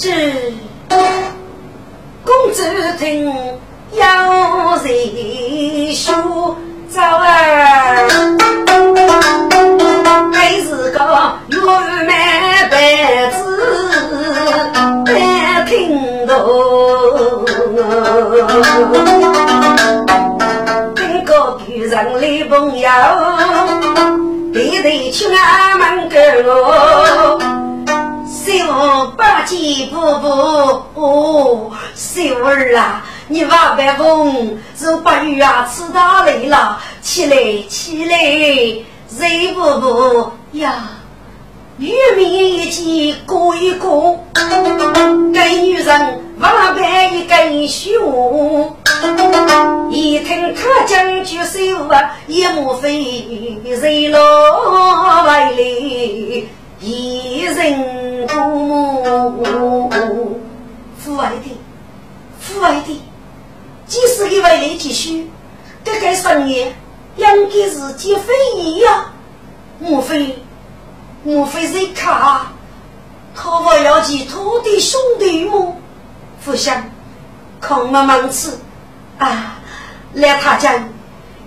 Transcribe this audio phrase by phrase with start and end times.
[0.00, 0.29] 这
[30.50, 37.36] 不不，小儿啊，你万别疯，是八月啊，吃大累了，起来
[37.68, 38.16] 起来，
[39.08, 40.88] 热不不呀？
[41.78, 48.76] 玉面一见过一过，跟女人万般一根绣。
[49.88, 54.20] 一听他讲句手啊，也莫非谁老
[55.24, 55.62] 外来
[56.80, 60.40] 一人父母？
[60.98, 61.58] 父爱的，
[62.40, 63.02] 父爱的，
[63.86, 65.28] 即使给外来继续，
[65.84, 66.66] 这个生意
[67.16, 69.12] 应该是结非议呀，
[69.78, 70.38] 莫非？
[71.22, 72.46] 莫非是他？
[73.34, 75.76] 他不要去土地兄弟么？
[76.42, 76.82] 不想，
[77.60, 78.50] 空忙忙吃
[79.18, 79.60] 啊！
[80.14, 80.88] 来他讲，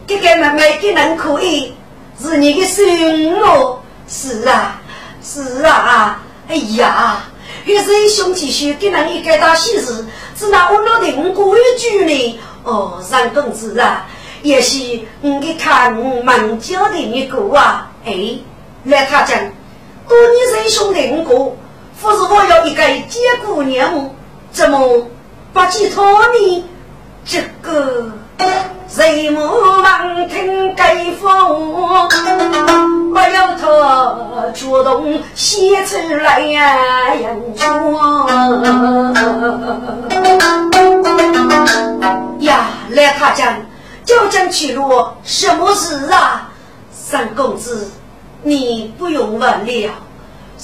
[0.05, 1.73] 这个妹妹给人可以，
[2.21, 3.79] 是你的孙哦。
[4.07, 4.79] 是啊，
[5.23, 6.21] 是啊。
[6.47, 7.23] 哎呀，
[7.65, 12.39] 有时兄弟兄给人一个大喜事，只拿我老定规矩呢。
[12.63, 14.05] 哦，三公子啊，
[14.41, 15.93] 也许你给看
[16.23, 17.89] 蛮教的一个啊。
[18.05, 18.37] 哎，
[18.83, 19.39] 来他讲。
[20.05, 21.33] 多年生兄弟五个，
[22.01, 24.09] 不是我要一个结姑娘，
[24.51, 25.07] 怎么
[25.53, 26.65] 不寄托你？
[27.25, 28.11] 这个
[28.87, 32.07] 谁莫忘听该风，
[33.11, 38.27] 不要他主动写出来呀，人说
[42.39, 43.55] 呀，来他讲，
[44.05, 46.51] 就将去了，什么事啊？
[46.91, 47.89] 三公子。
[48.43, 49.91] 你不用问了。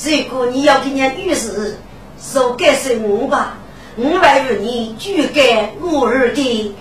[0.04, 1.80] 如果你要给人遇事，
[2.34, 3.54] 就该是我吧。
[3.96, 6.76] 我来与你举给我儿的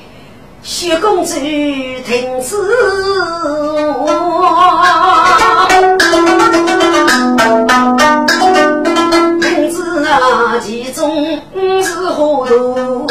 [0.63, 2.57] 薛公子听此
[3.95, 5.69] 话。
[9.41, 11.41] 名字啊，其中
[11.83, 13.07] 是何路？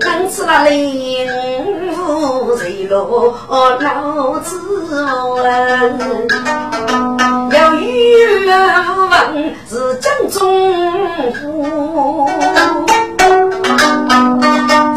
[0.00, 1.20] 名字那里？
[3.80, 4.60] 老子
[5.36, 5.48] 问，
[8.46, 8.54] 要
[9.06, 10.38] 问是江中
[11.34, 12.26] 府，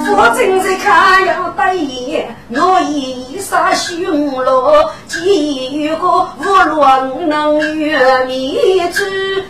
[0.06, 6.08] 夫正在看要得意，我一杀凶罗，几有个
[6.40, 6.44] 无
[6.76, 9.44] 乱能越灭之人。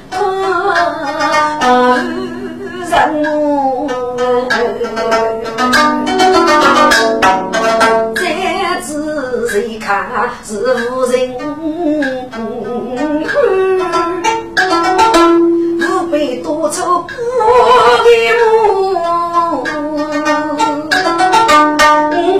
[9.50, 10.10] 谁看
[10.44, 10.58] 是
[10.90, 11.36] 无人
[16.74, 17.14] 百多愁不
[18.04, 18.10] 的
[19.04, 19.64] 梦，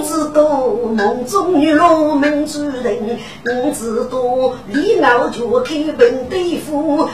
[0.02, 0.42] 知道
[0.92, 4.18] 梦中女罗门主人，我知道
[4.66, 7.08] 李老脚开文对付，我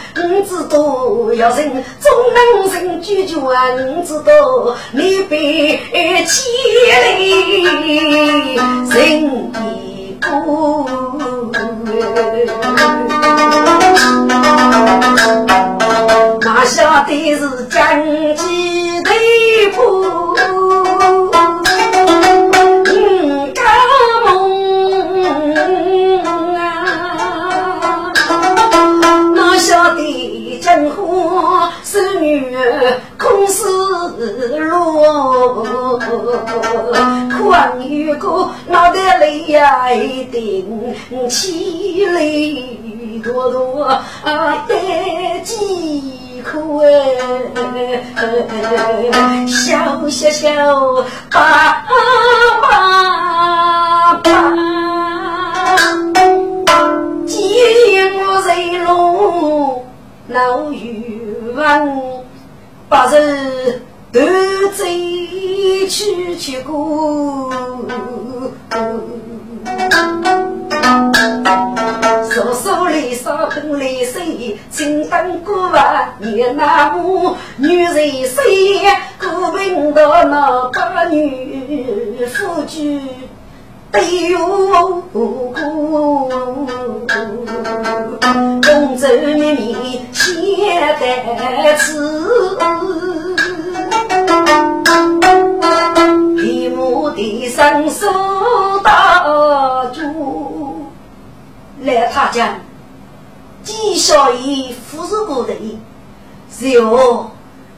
[0.48, 3.52] 知道要人总能人拒绝，我
[4.06, 5.78] 知道你被
[6.24, 6.48] 气
[6.90, 7.30] 来人。
[16.60, 18.04] 哪晓得是将
[18.36, 19.10] 计的
[19.74, 20.36] 谱？
[20.36, 21.32] 嗯，
[23.54, 23.64] 干
[24.26, 24.28] 梦
[26.54, 28.12] 啊！
[29.34, 32.54] 哪晓得真话是女
[33.16, 33.64] 空思
[34.58, 35.98] 落，
[37.38, 40.94] 况有个脑袋里呀一定
[41.26, 44.74] 气泪多多啊，得
[45.42, 46.90] 几苦哎，
[49.46, 50.48] 笑笑笑，
[51.30, 51.84] 爸
[52.62, 52.68] 爸
[54.22, 54.28] 爸，
[57.26, 57.38] 几
[57.90, 59.84] 年我在路
[60.28, 60.80] 老远。
[62.88, 63.82] 把人
[64.12, 64.18] 独
[64.74, 64.84] 自
[65.88, 67.48] 去去过。
[72.30, 77.94] 叔叔来烧盆来水，青灯过万年那母，女人
[78.26, 78.80] 谁
[79.18, 83.08] 过平到那把女夫君
[83.90, 84.00] 对
[84.36, 85.52] 我公
[88.96, 90.30] 州秘密写
[91.00, 91.84] 得词，
[96.36, 98.06] 一幕的生手
[98.84, 99.39] 大主。
[101.80, 102.60] 来，他讲，
[103.62, 105.54] 纪晓以富士过的，
[106.50, 107.30] 随后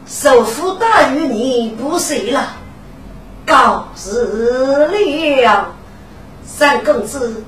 [0.06, 2.56] 首富大于你不谁了，
[3.46, 4.90] 告辞
[5.42, 5.68] 了。
[6.44, 7.44] 三公子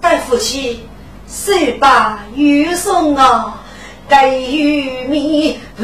[0.00, 0.86] 带夫妻，
[1.26, 3.62] 谁把玉送啊？
[4.06, 5.82] 给玉米不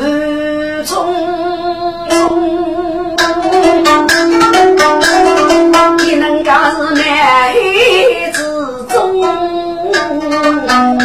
[0.84, 1.14] 充，
[5.96, 7.54] 你能干是难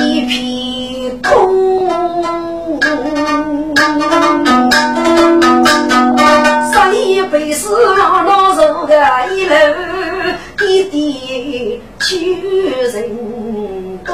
[0.06, 2.80] 一片空，
[6.72, 8.94] 十里北是老老走个
[9.34, 9.56] 一路，
[10.62, 12.38] 一点去
[12.94, 13.10] 人
[14.06, 14.13] 东。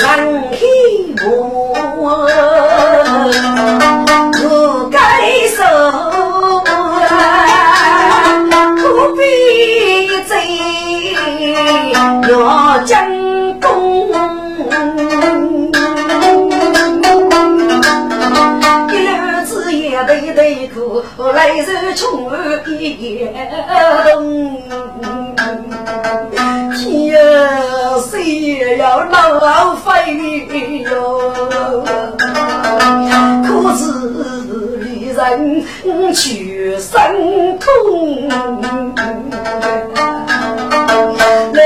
[0.00, 0.18] 山
[0.50, 0.58] 黑
[1.22, 1.28] 木，
[12.28, 13.08] 要将
[13.60, 14.08] 功。
[18.88, 21.02] 一路子也得得苦，
[21.32, 22.30] 来日穷
[22.66, 23.34] 一夜
[24.12, 24.62] 冬。
[26.76, 31.32] 天啊，谁也要浪费哟？
[33.44, 33.82] 可是。
[35.14, 35.62] 人
[36.14, 37.68] 全身痛，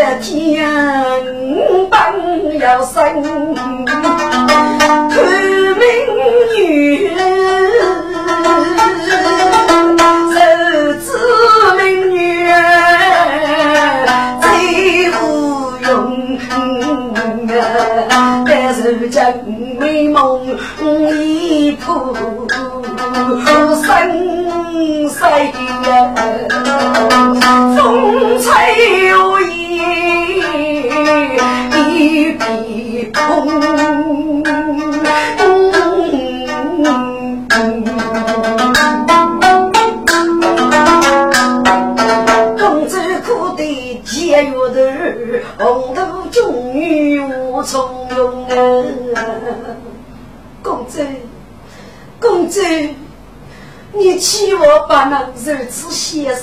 [0.09, 0.65] 那天
[1.91, 3.36] 本要生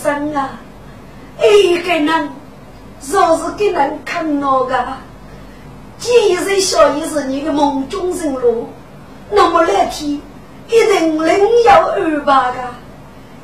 [0.03, 0.59] 生啊！
[1.41, 2.29] 一个人
[3.09, 4.85] 若是给人看我个，
[5.97, 8.67] 既然小姨是你的梦中人了，
[9.31, 10.19] 那么那天
[10.67, 12.69] 一定另有安排的。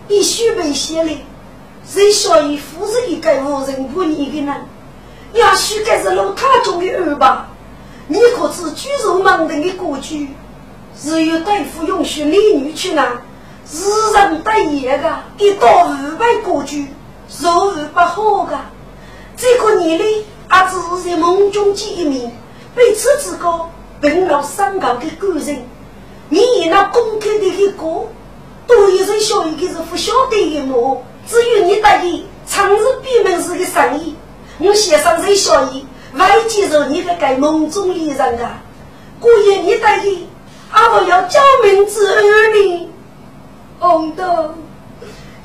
[0.10, 1.12] 必须被写了，
[1.94, 4.56] 这小姨不是一个无人不你的人，
[5.34, 7.46] 也许该是老太中的安排。
[8.08, 10.28] 你可知居住门庭的过去？
[11.00, 13.06] 只有大夫允许美女去呢，
[13.72, 13.80] 日
[14.14, 16.88] 人得言的，一到五百过去，
[17.42, 18.60] 若无不好的。
[19.38, 22.30] 这个年龄，阿只是在梦中见一面，
[22.76, 23.50] 彼此之间
[24.02, 25.66] 并无深厚的感情。
[26.28, 28.10] 你那公开的一个，
[28.68, 31.02] 多一人笑一个是不晓得的么？
[31.26, 34.18] 只有你得意，长日闭门是个生意。
[34.58, 38.62] 我先生人小意，外接受你的该梦中恋人啊，
[39.22, 40.28] 过夜你得意。
[40.72, 42.90] 阿婆要教名之儿女，
[43.80, 44.26] 红豆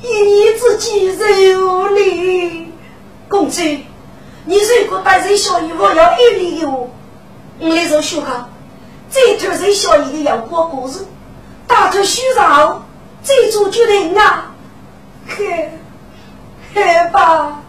[0.01, 2.71] 一年之计有你。
[3.27, 6.89] 公子，你如果把人小姨，我要一礼哟。
[7.59, 8.49] 我来做学考，
[9.09, 11.05] 这头人小姨的要过故事，
[11.67, 12.85] 大头虚绕，
[13.23, 14.53] 这做决定啊！
[15.27, 15.71] 嘿，
[16.73, 17.61] 嘿吧，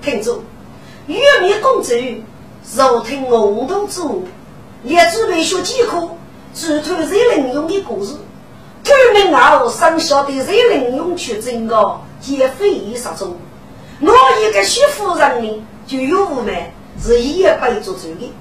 [0.00, 0.42] 听住，
[1.06, 2.00] 玉米公子，
[2.74, 4.26] 若听红豆煮，
[4.84, 6.08] 也准备学几课。
[6.54, 8.14] 只推谁能用的故事，
[8.88, 13.36] 透明后生晓得谁能用去整个皆非议杀中。
[14.00, 18.32] 我一个徐夫人呢，就有五万是一辈做主的。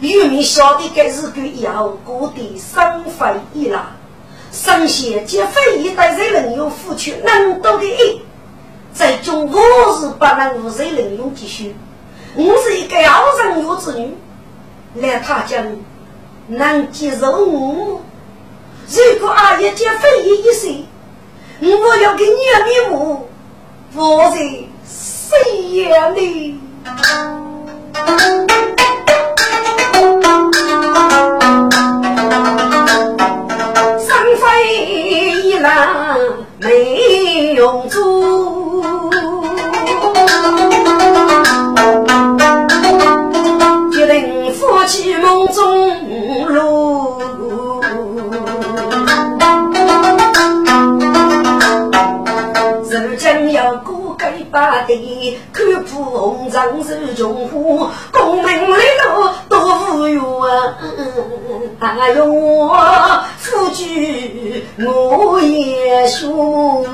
[0.00, 3.86] 渔民晓得该日干以后，过得生费一拉，
[4.50, 8.18] 生前皆非议对谁能用付出那么多的爱，
[8.92, 9.62] 在中国
[10.00, 11.76] 是不能无谁能用继续。
[12.34, 14.12] 我是一个好人有子女，
[14.96, 15.64] 来他家。
[16.46, 18.02] 能接受我？
[18.86, 20.86] 如果阿爷姐非议一声，
[21.60, 22.30] 我要给你
[22.64, 23.28] 面目，
[23.94, 24.38] 我在
[24.86, 25.38] 谁
[25.70, 26.60] 眼里？
[33.98, 34.42] 三飞
[35.42, 36.18] 一浪
[36.58, 38.82] 没用处，
[43.90, 46.83] 决定夫妻梦中路。
[54.54, 59.58] 过改八地，看破红尘是穷苦，功名利禄多
[59.96, 60.22] 无缘。
[61.80, 62.24] 哎呦
[63.38, 66.86] 夫君我也输，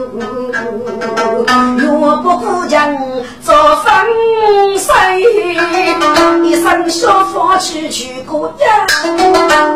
[1.77, 2.97] 若不顾将
[3.43, 3.93] 做风
[4.79, 5.55] 水，一
[6.71, 8.87] 生小佛去去过家，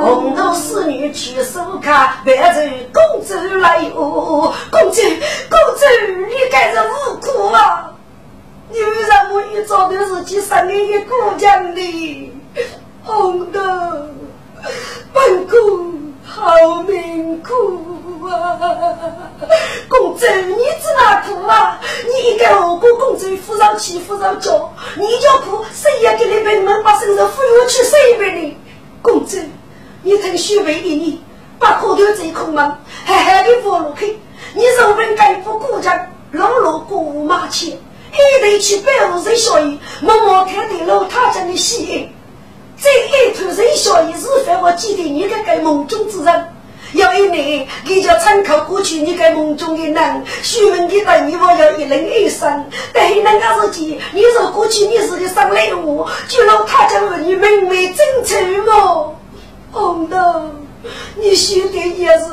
[0.01, 2.61] 红豆侍女去收卡，别走
[2.93, 5.03] 公主来哦，公主
[5.51, 5.85] 公主。
[6.29, 7.91] 你该是无辜啊！
[8.71, 12.33] 你为什么一早都是去生你的姑娘的？
[13.03, 13.61] 红豆，
[15.13, 17.81] 本宫好命苦
[18.27, 18.59] 啊！
[19.89, 21.81] 公主，你知哪苦啊？
[22.05, 28.57] 你应该何过公主扶上去扶上脚，你就苦，谁也给你门门把身上扶下去谁给你？
[29.03, 29.39] 公主，
[30.03, 31.23] 你听许为的你，
[31.59, 32.65] 把口头这空门，
[33.07, 34.19] 狠狠的放落去。
[34.55, 36.11] 你是本该不顾家。
[36.33, 37.77] 老老过五马前，一
[38.43, 42.13] 头去背后人小姨，默默看的老太家的喜宴。
[42.77, 46.54] 这一头人小姨是否我记得你那个梦中之人？
[46.95, 52.65] 有一年，你就参考过去你个梦中的人，许门的等你我要一人一生。
[52.93, 59.17] 但那个日期，你说过去你是个上来我，就让他家和你妹妹争取我，
[59.73, 60.17] 红豆。
[61.17, 62.27] 你兄弟也是，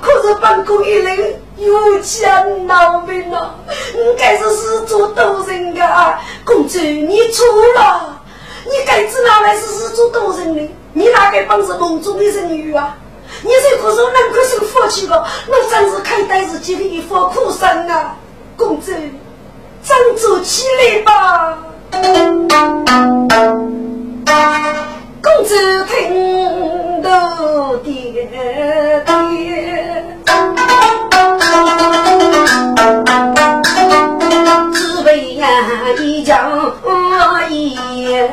[0.00, 3.54] 可是本宫一人有钱闹命啊！
[3.94, 7.44] 你该是是做多人的，公主你错
[7.76, 8.18] 了，
[8.64, 10.68] 你该知哪来是是做多人的？
[10.94, 12.96] 你哪个帮是梦中的人女啊？
[13.42, 18.16] 你这可是能可是夫妻的，那真是开呆子己的一副苦生啊！
[18.56, 21.58] 公主，振作起来吧！
[25.22, 25.54] 公主
[25.86, 28.26] 听到爹
[29.04, 29.04] 爹，
[34.72, 35.46] 只为呀
[35.98, 36.72] 一将
[37.50, 38.32] 言。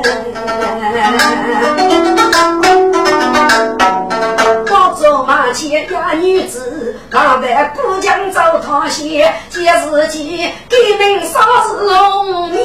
[5.64, 12.58] 做马前呀女子，刚在姑江找他些，见自己给人烧是红米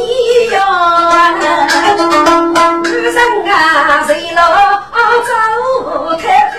[0.51, 1.33] 呀。
[2.83, 3.15] 女人
[3.49, 4.41] 啊，谁老
[5.23, 5.31] 走
[6.17, 6.57] 太太？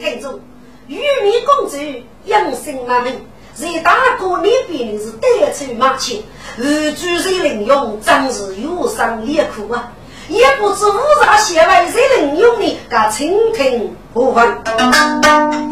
[0.00, 0.40] 听住，
[0.88, 1.76] 玉米公主
[2.24, 3.12] 养生满门，
[3.54, 6.20] 在大哥那边是带出马前，
[6.58, 6.64] 而
[6.94, 9.92] 主人领用真是忧伤烈苦啊！
[10.28, 15.67] 也不知五杂县外谁能用你，个清廷何方？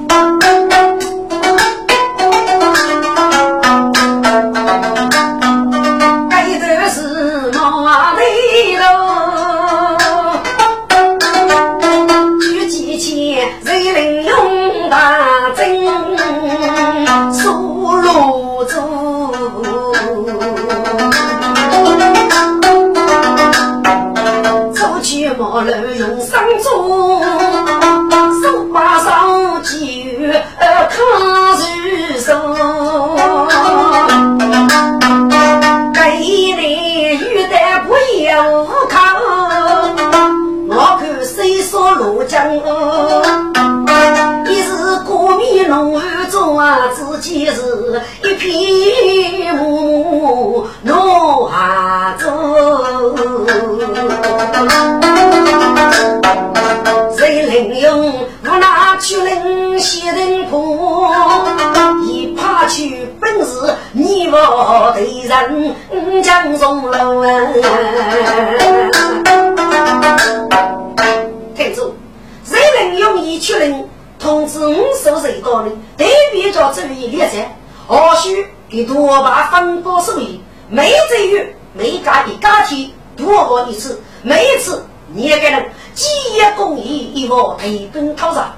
[80.69, 85.71] 每这月每家一家庭多我一次，每一次你也给人。
[85.95, 88.55] 基业公益，一个提本讨上。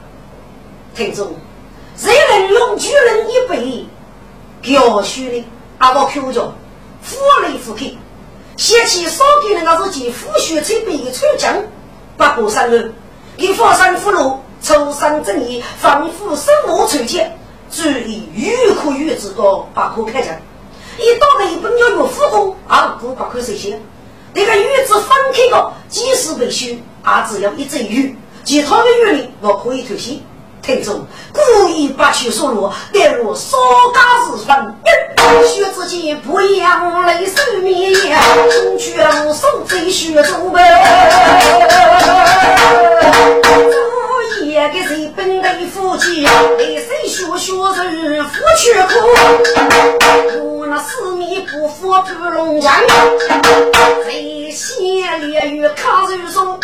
[0.94, 1.36] 听众，
[1.96, 3.86] 谁能用巨人一辈
[4.74, 5.44] 教书的？
[5.78, 6.52] 阿我口中，
[7.00, 7.96] 扶来扶去，
[8.56, 11.54] 先起少给人家是几副血才被穿将，
[12.16, 12.92] 不过三日，
[13.36, 17.30] 一佛山俘虏，抽山正义，防护生活纯洁，
[17.70, 20.34] 注意欲哭欲之高，不可开讲。
[20.98, 23.80] 一到离婚要有复婚，啊不把看这些。
[24.34, 26.80] 那个玉子分开的，即使被修，也
[27.30, 28.12] 只要一只月，
[28.44, 30.24] 其他的月里我可以退息。
[30.60, 33.56] 听住，故意不取说入，列入少
[33.94, 34.76] 家私产。
[34.84, 38.20] 一冬雪之间，不养泪瘦绵羊，
[38.64, 38.92] 冬去
[39.24, 40.58] 无收，再雪猪毛。
[44.40, 46.26] 我也给日本的夫妻，
[46.58, 47.52] 泪水学学
[47.84, 48.74] 人夫妻
[50.34, 50.57] 苦。
[50.70, 52.70] 那四面不服不龙江，
[54.04, 56.60] 谁先烈与抗日松，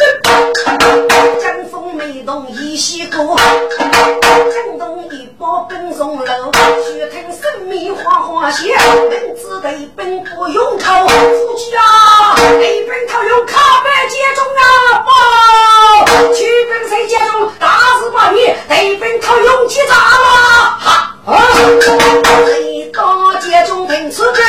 [1.41, 3.35] 江风没动一西过。
[3.79, 18.41] 江东一包奔松楼，血吞生命花花血，文字的本不用考，夫妻啊，一本套用卡板接中啊，报，去本谁接中，大事把你，
[18.87, 23.01] 一本套用几扎了，哈，谁大
[23.41, 24.43] 接中听此歌，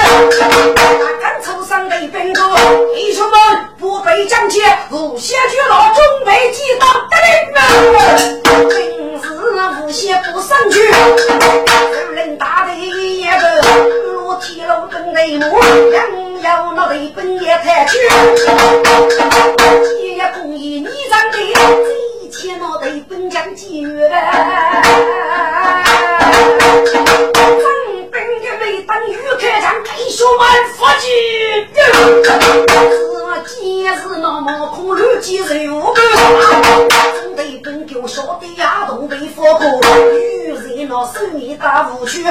[0.99, 2.41] 那敢抽上的本歌，
[2.93, 3.39] 弟兄们
[3.79, 4.59] 不被讲解，
[4.91, 7.61] 无先去老中备几刀得令啊。
[9.81, 10.79] 无些不上去，
[11.93, 13.61] 有人打的一个
[14.11, 15.45] 落铁路跟内幕，
[15.93, 17.97] 杨要那雷本也太去，
[19.97, 21.37] 今夜公益你长的，
[21.85, 21.89] 这
[22.25, 24.09] 一切那雷本将几月？
[24.09, 24.64] 本
[32.05, 32.11] 是
[33.23, 33.89] 我今日
[34.21, 36.03] 那么苦虑几日无根，
[37.15, 39.65] 正对本狗晓的丫头被放过，
[40.11, 42.23] 女人那生意大无趣。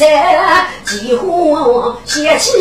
[0.00, 2.52] 在几乎写起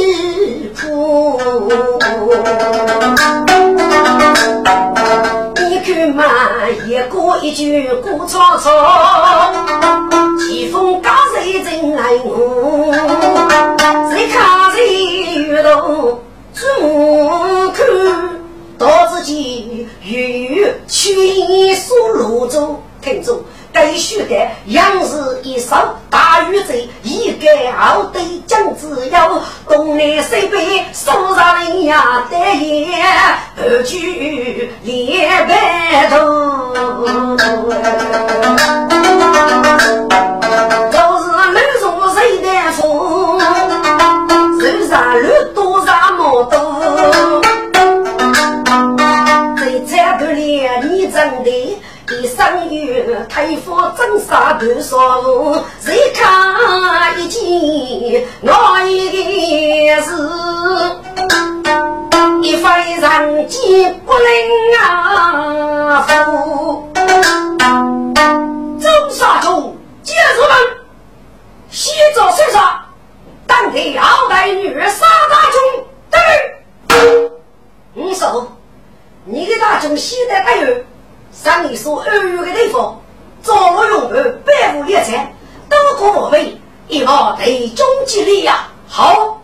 [81.79, 83.01] 上你说二月的地方，
[83.41, 85.33] 早用二百无一财，
[85.69, 88.67] 都可我们，一望对中吉利呀！
[88.85, 89.41] 好，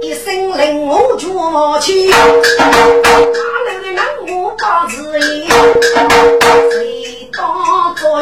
[0.00, 1.26] 一声令我举
[1.80, 3.02] 起，大楼
[3.82, 4.02] 的人
[4.42, 7.46] 我把子一，谁当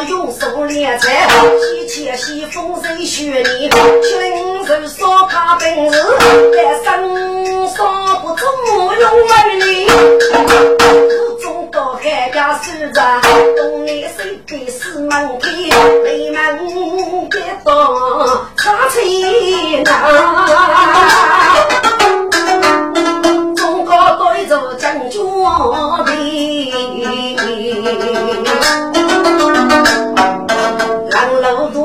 [0.03, 1.27] 用手猎财，
[1.61, 3.69] 西前西风谁学你？
[3.69, 4.19] 群
[4.65, 5.97] 人说他本事，
[6.55, 8.47] 但身上不中
[8.99, 9.31] 用为
[9.63, 9.67] 你。
[11.69, 13.01] 到海家守着，
[13.55, 15.47] 东南西北四门开，
[16.03, 16.39] 北门
[17.29, 17.69] 接到
[18.55, 18.95] 茶菜
[19.83, 19.87] 呐。
[23.55, 25.21] 中国对着将军
[26.03, 26.09] 的，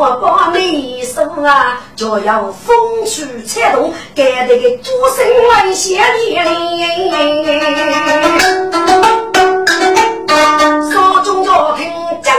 [0.03, 2.75] 我把你说啊，就要风
[3.07, 6.37] 吹彩动，盖得个诸神万谢你。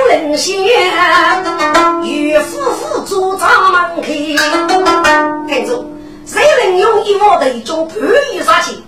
[0.10, 0.54] 领先，
[2.04, 4.02] 与夫妇坐在门口。
[5.48, 5.86] 听着，
[6.26, 7.98] 谁能用一窝的中盘
[8.34, 8.84] 玉杀气？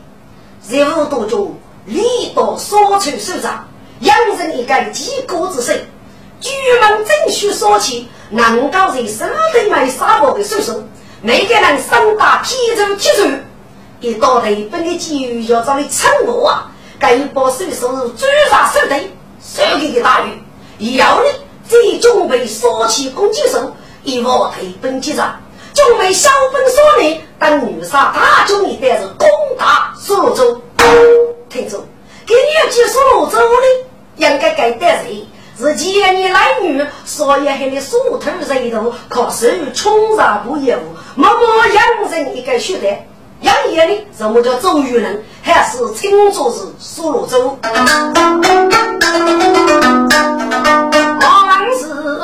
[0.69, 3.65] 任务当中，礼到所处首长，
[4.01, 5.87] 养成一个几国之身。
[6.41, 10.83] 举门正须说起，能够在手头买沙包的叔叔，
[11.21, 13.27] 每个人身打天州七手，
[13.99, 16.71] 一到头本的机遇要找你撑我啊！
[16.97, 18.95] 该一把手手追杀手头，
[19.41, 20.97] 手给的大鱼。
[20.97, 21.29] 要你
[21.67, 25.39] 再准备杀起攻击手，一往退奔击战，
[25.73, 30.61] 准备小本少年等女杀大军，你带着攻打苏州。
[31.49, 31.77] 听着，
[32.25, 33.85] 给你去苏州呢，
[34.17, 35.25] 应该该带谁？
[35.57, 40.81] 是前年来女，所以还的苏头人头，靠手冲上不业务，
[41.15, 43.07] 默默养成一个血袋。
[43.41, 47.57] 养眼的什么叫周玉人，还是青州是苏州？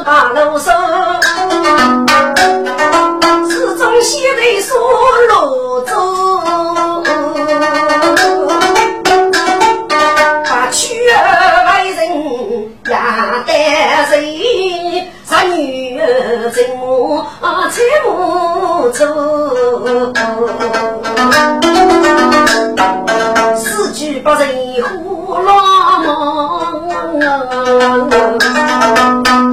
[0.04, 1.22] 大路上，
[3.48, 4.78] 始终写的说
[5.28, 5.61] 路
[16.02, 17.26] 女儿怎么
[17.70, 19.06] 才不走？
[23.56, 24.40] 四句不人
[24.84, 26.10] 胡乱忙。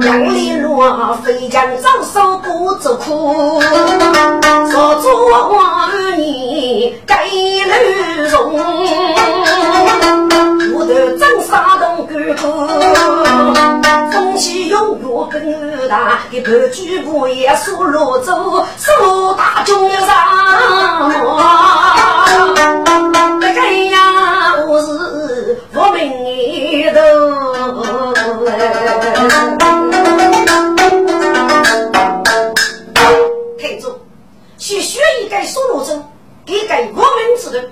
[0.01, 3.61] 杨丽罗飞将招手不做苦，
[4.71, 7.63] 说做儿女该女
[8.31, 8.59] 容，
[10.79, 12.67] 我的真杀动哥哥，
[14.13, 20.07] 风起永远更大，一盘巨步也数落走，数大中上
[21.09, 22.25] 马，
[23.41, 23.61] 这个
[23.91, 26.13] 呀，我是我命
[26.93, 26.99] 头。
[34.57, 36.01] 去学一个苏罗州，
[36.45, 37.69] 给个我们之人，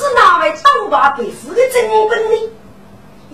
[0.00, 2.48] 只哪位当把被俘的真本领？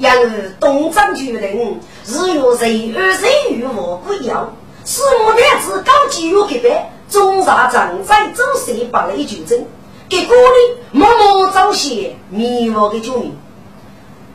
[0.00, 4.52] 然而东张决定，日月谁二谁与我不一样？
[4.84, 9.64] 四目男子高级有给白，中杀正在走谁把雷九针？
[10.08, 13.38] 给鼓励默默早些迷惑的救命。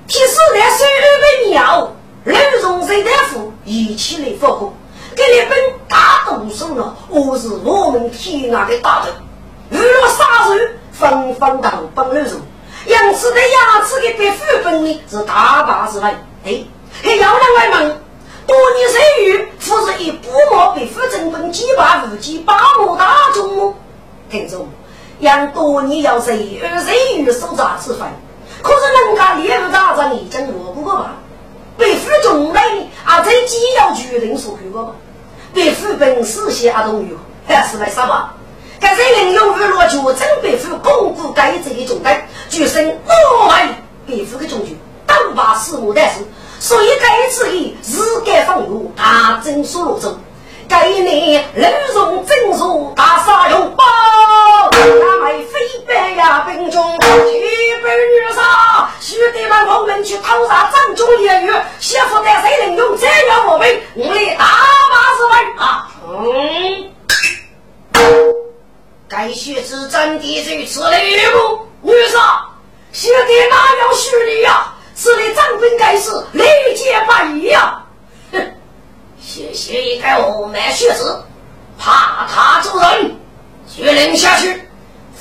[0.07, 1.91] 提示来水二百秒，
[2.23, 4.73] 刘荣谁大夫一起来复活。
[5.17, 5.57] 给你们
[5.89, 9.11] 大动手了，我是我们天下的大头，
[9.71, 12.27] 遇了杀人，纷纷当本路人，
[12.85, 16.15] 因此的牙齿的被腐本呢是大把之来。
[16.45, 16.63] 哎，
[17.01, 18.01] 还要人来问，
[18.45, 23.73] 多年生育，不是一步毛被腐正本几百五几八亩大中吗？
[24.29, 24.67] 听众，
[25.19, 28.11] 让多年要谁而谁与手札吃饭，
[28.61, 31.13] 可是人家猎物大着你真我不过吧？
[31.77, 32.61] 被腐中来
[33.05, 34.91] 啊，在既要决定所去过吧？
[35.53, 37.15] 被腐本事些阿东有，
[37.47, 38.31] 还是来什么？
[38.81, 43.75] 该是林永玉落脚，真北府巩固该这的重队，举身五们
[44.07, 46.25] 比服的重军，当把师务的事，
[46.59, 50.17] 所以该次的日该放入大征所罗中，
[50.67, 53.83] 该年刘荣征入大杀勇包，
[54.71, 57.07] 他们飞白呀兵中，举
[57.83, 61.47] 杯女杀，须得们我们去讨伐张中一员，
[61.79, 64.45] 媳妇在谁林用这样我们，我们大
[64.89, 65.87] 把事办啊！
[66.07, 66.89] 嗯。
[69.11, 71.59] 该学子真的如此了吗？
[71.81, 72.45] 为啥？
[72.93, 74.73] 学给哪有学的呀？
[74.95, 77.83] 是你张兵该是雷劫半矣呀！
[78.31, 78.39] 哼，
[79.21, 81.21] 学学一个傲慢学子，
[81.77, 83.19] 怕他做人，
[83.67, 84.69] 学令下去，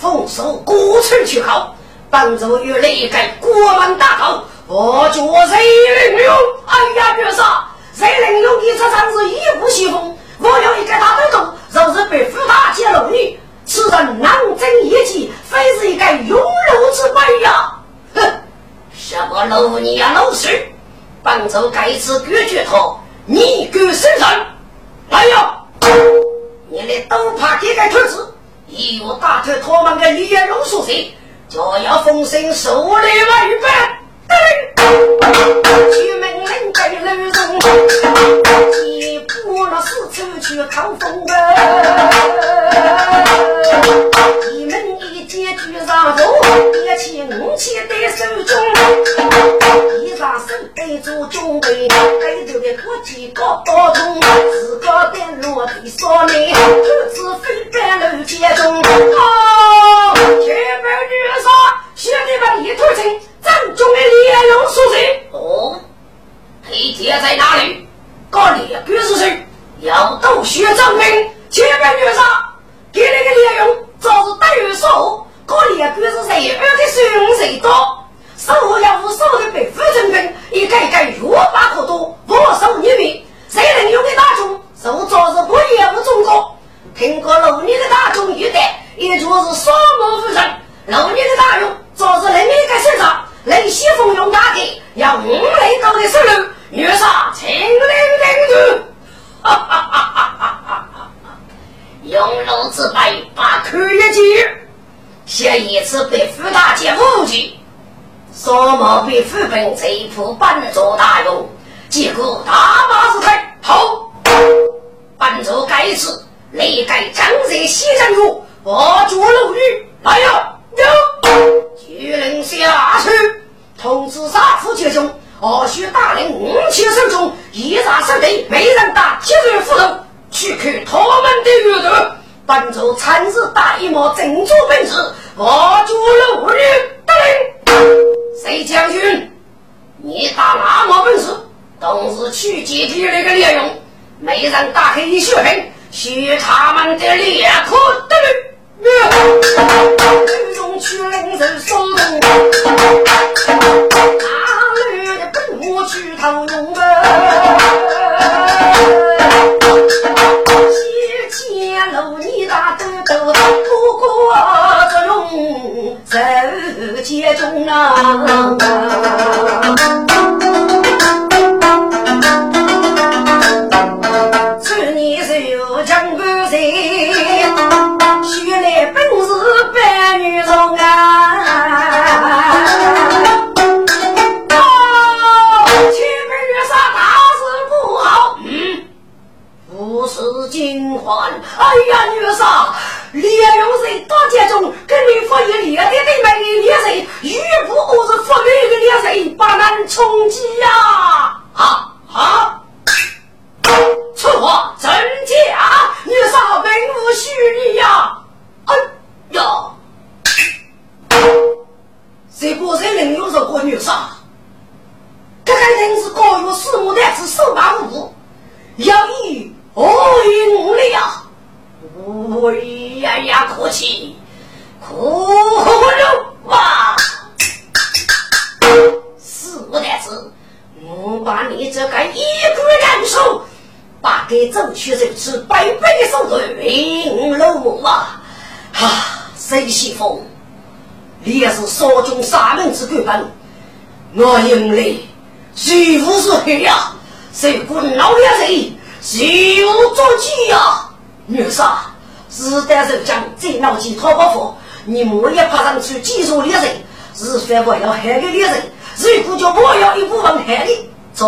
[0.00, 1.74] 奉守古城去考，
[2.10, 5.58] 帮助与雷盖国门大道，我做谁
[5.96, 6.32] 能流？
[6.66, 7.44] 哎呀，别说
[7.92, 8.62] 谁能用？
[8.62, 13.39] 你这张子一呼虚风，我用一个大头头，若是被负大揭龙你。
[13.72, 14.28] 此人能
[14.58, 17.72] 征一计，非是一个庸碌之辈呀、
[18.12, 18.20] 哼，
[18.92, 20.48] 什么老你呀、啊，老鼠，
[21.22, 24.26] 帮助该次割据后，你敢伸手？
[25.10, 25.54] 来呀、
[26.68, 28.34] 你来都怕这个兔子，
[28.66, 31.14] 一有大腿拖门的你也容恕谁？
[31.48, 34.00] 就要奉身受礼万般。
[35.92, 37.30] 去门人给路人，
[38.98, 41.49] 一步那四处去抗风的。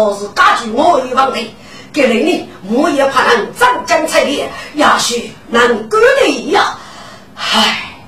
[0.03, 1.39] 我是打击我一方的。
[1.93, 6.77] 给了你，我也怕能长江彩烈，也许能割你呀。
[7.37, 8.01] 唉，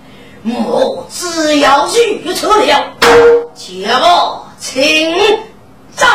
[0.45, 2.95] 我只要去预测了，
[3.55, 5.15] 且莫请
[5.95, 6.07] 在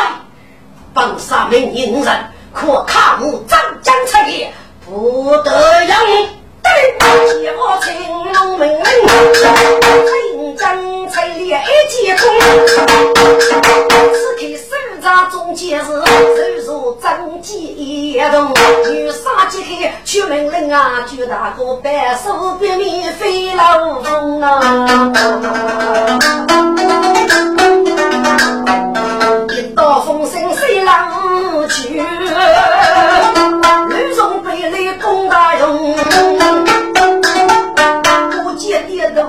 [0.92, 3.58] 帮杀命人人，可抗我长
[4.06, 4.52] 彩
[4.84, 5.96] 不得人。
[6.62, 8.84] 且莫请农民们，
[10.58, 12.28] 长江彩烈一见钟，
[14.12, 14.69] 此。
[15.00, 16.02] 手掌中间是手
[16.66, 18.50] 如张机一动，
[18.92, 24.60] 女杀即刻出命令啊，就大哥白手别面飞老风啊。
[29.74, 31.10] 刀锋声随浪
[31.66, 32.02] 去，
[33.88, 35.96] 绿绒被里攻大勇。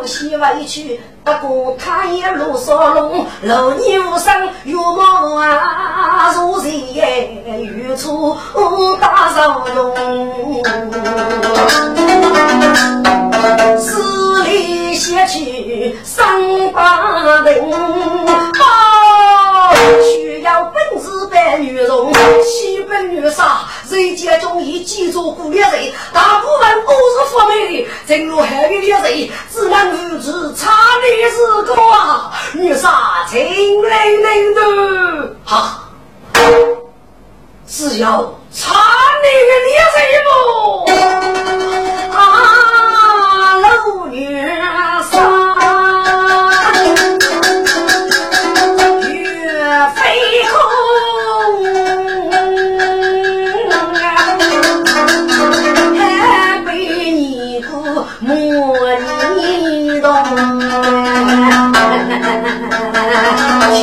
[0.06, 4.34] 见跌头西外去，不过他一路骚龙，老牛上
[4.64, 8.36] 月毛啊，如人月出
[9.00, 10.64] 大少龙。
[13.80, 16.26] 十里写去三
[16.74, 18.51] 八人，
[20.42, 22.12] 要本事扮女容，
[22.44, 31.38] 七本女杀，人间中已记住古烈人，大部分都是佛美，正如海的烈人，只能如此差的时
[31.76, 32.34] 光啊！
[32.54, 33.40] 女杀情
[33.84, 35.84] 泪淋的，哈，
[37.68, 38.74] 只要差
[39.22, 40.30] 你的烈人不
[42.18, 42.20] 啊，
[43.60, 44.16] 老女
[45.12, 45.41] 杀。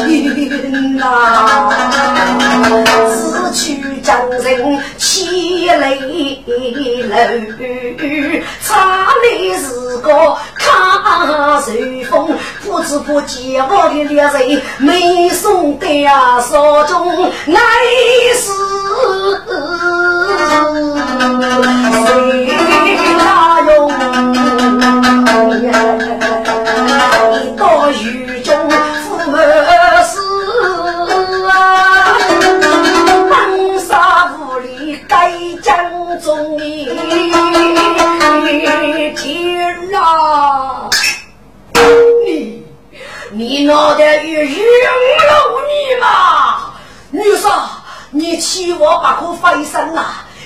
[0.07, 1.02] 天哪！
[3.09, 5.24] 此去将人千
[5.81, 8.02] 里路，
[8.62, 9.25] 差来
[9.58, 10.08] 是个
[10.54, 17.56] 看随风，不知不觉我的烈人没送的啊，手中爱
[18.35, 18.50] 是
[22.06, 22.48] 谁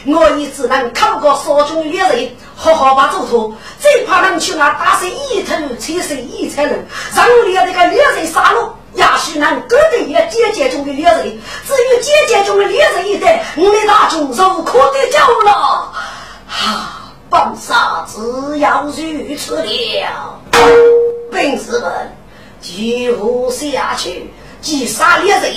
[0.06, 3.54] 我也只能靠个手中猎人，好好把走脱。
[3.78, 8.70] 最怕能去那打死一头，踩死一才人，让猎那个猎人杀戮。
[8.94, 11.22] 也许能割得一个姐姐中的猎人，
[11.66, 15.92] 至于姐姐中的猎人一代，我们大众如可得救了。
[16.46, 16.98] 哈！
[17.30, 20.38] 本傻只要如此了，
[21.30, 22.12] 本事们
[22.60, 24.30] 几乎下去，
[24.60, 25.54] 击杀猎人，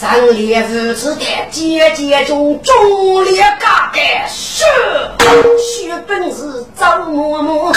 [0.00, 1.20] 上列如此的
[1.50, 4.64] 姐姐中忠烈嘎的是，
[5.58, 7.70] 学本事张嬷嬷，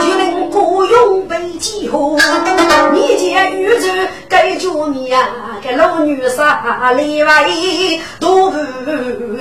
[0.00, 2.16] 就能孤勇被击后，
[2.94, 3.88] 你见宇宙
[4.26, 7.46] 该救你啊，个老女杀里外
[8.18, 8.56] 都不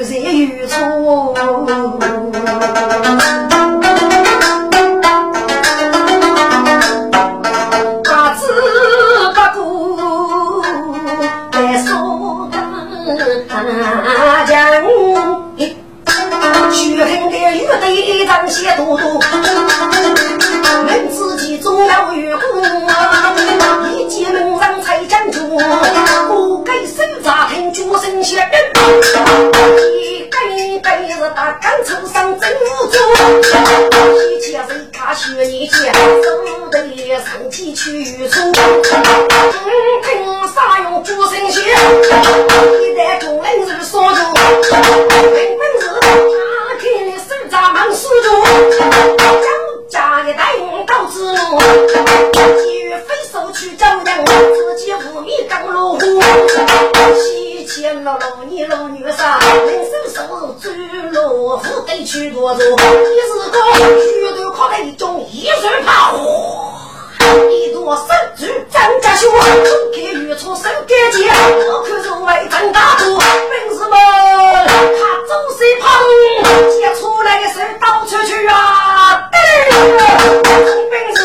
[0.03, 1.34] 在于错。
[33.10, 36.28] 一切是看血你家手
[36.72, 36.78] 得
[37.18, 38.62] 上去去处，听
[40.53, 41.57] 啥用脚声响，
[42.82, 44.20] 一代工人是所住，
[44.62, 44.70] 根
[45.57, 46.05] 本是他
[46.78, 48.28] 开你手扎忙死住，
[49.89, 51.39] 家的大用刀子路，
[52.64, 55.99] 急于飞手去找人，自己无米刚落户，
[57.70, 59.86] 西迁了老你老女杀，人。
[59.86, 59.93] 生
[60.28, 60.74] 手追
[61.11, 63.57] 落户得去多做，你是个
[64.01, 66.17] 虚头靠的一种一水炮。
[67.51, 68.03] 一朵手
[68.36, 71.28] 指张家兄，从开月出手干净，
[71.67, 73.91] 我看是为张大哥，本事们
[74.67, 75.88] 他走谁旁，
[76.72, 79.30] 接出来手刀出去啊！
[79.32, 79.38] 对，
[80.89, 81.20] 本事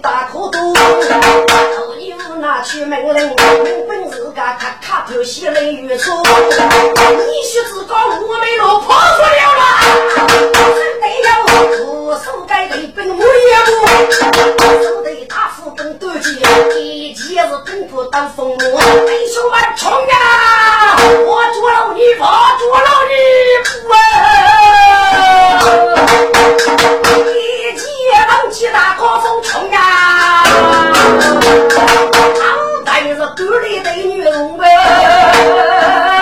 [0.00, 2.34] 大可多，做衣服
[2.64, 3.34] 去门人，有
[3.88, 6.12] 本事个咔咔就写人玉书。
[6.22, 9.62] 你学子高，我没落破不了啦。
[10.74, 11.28] 真得要
[11.86, 13.24] 我送给你本无业
[13.66, 13.70] 部，
[14.82, 16.26] 送得大富本多钱，
[16.80, 20.96] 一切是本部当风魔，弟兄们冲呀！
[21.26, 22.24] 我捉了你，我
[22.58, 23.12] 捉了你，
[28.10, 30.42] 也狼骑大高风冲呀
[32.40, 36.17] 俺歹也沟里的女人呗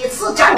[0.00, 0.49] 几次将，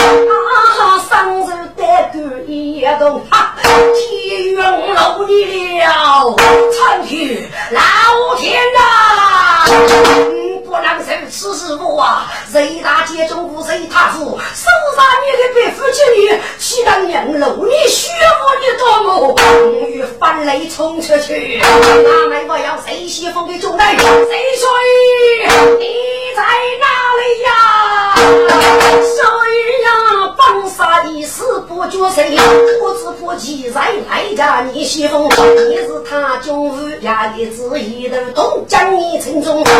[34.93, 35.26] 家你媳妇，
[35.68, 39.70] 你是他中午家的子一头东将你城中，他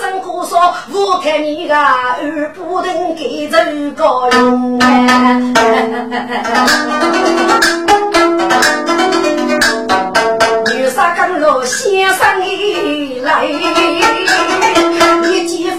[0.00, 3.56] 真可说我看你个儿不能给这
[3.92, 4.78] 个人。
[10.74, 13.46] 女杀甘露先生一来。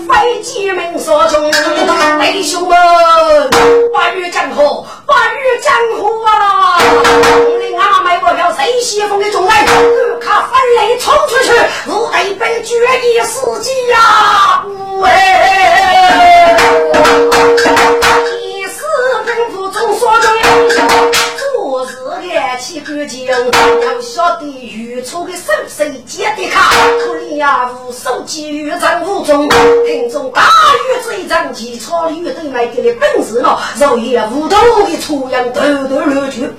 [0.07, 1.51] 飞机门所中，
[2.21, 2.77] 弟兄们，
[3.93, 6.79] 八月江河，八月江河啊！
[8.68, 11.51] 你阿妹我要谁西风的中来，不看分雷冲出去，
[11.88, 14.65] 我得被决一死机呀！
[14.97, 15.09] 喂，
[18.41, 18.84] 一死
[19.26, 20.30] 吩咐中所中。
[21.63, 21.93] 我是
[22.36, 23.38] 爱起干净，要
[24.01, 29.47] 晓得预出的手谁接的卡，可怜呀，无手机遇战无中，
[29.86, 36.49] 听众大雨追战，起草雨都没给你本事了，肉也无头的粗样，头头乱去，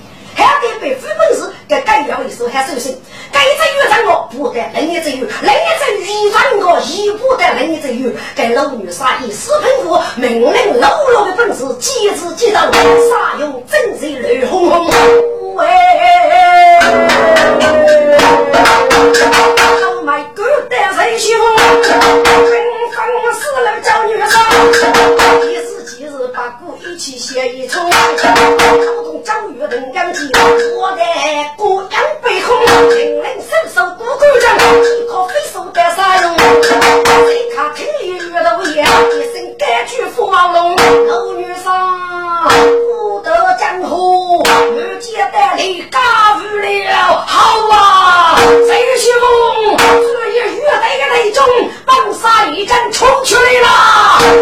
[0.45, 3.01] 还得被非本事给改掉的时候还手心，
[3.32, 14.86] 改一只雨战我不得，另一只雨，另一只雨战我一不得，另一只雨，给老女杀一死喷火，命令老老的本事，机智机动，杀用真是绿红红。
[15.57, 15.66] 喂，
[19.82, 20.76] 老迈哥带
[21.07, 21.34] 人去
[22.99, 24.35] 红，分分四路找女婿，
[25.47, 30.31] 一时几日把故一起写一出，口中张玉等将计，
[30.77, 31.03] 我的
[31.57, 34.47] 孤阳背空，令人伸手不够人，
[34.85, 36.37] 一颗飞手带杀用，
[37.27, 40.77] 谁看听里遇到爷，一声该句驸马龙，
[41.07, 41.67] 老女婿。
[43.23, 44.43] 得江湖，
[44.73, 46.01] 遇见带领干
[46.41, 47.25] 不了。
[47.27, 51.45] 好啊，贼西风，这一遇到个雷中，
[51.85, 53.68] 帮杀一阵冲出来了。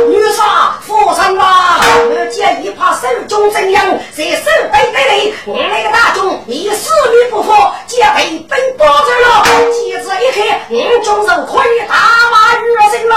[0.08, 1.80] 女杀佛山啦！
[2.08, 3.84] 我见一怕手中真阳，
[4.16, 7.52] 在手背背里，我那个大众你死命不服，
[7.86, 9.44] 皆被本包走了。
[9.72, 10.74] 机子一开，我
[11.04, 11.94] 中手可以打
[12.30, 13.14] 马越身了。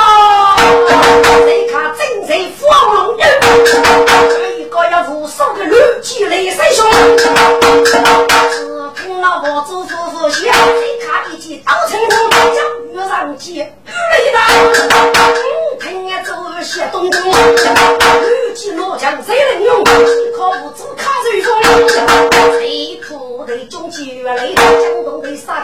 [1.46, 3.24] 你看真贼黄龙人。
[4.80, 6.90] 我要无数的绿鸡来伸胸，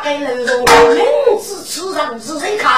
[0.06, 1.04] 该楼中，名
[1.42, 2.75] 字此人是谁卡？